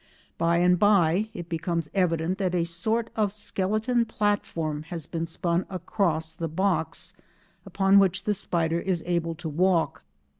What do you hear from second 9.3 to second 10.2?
to walk.